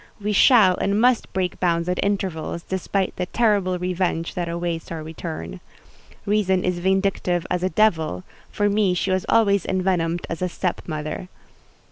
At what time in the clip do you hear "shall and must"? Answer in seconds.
0.33-1.31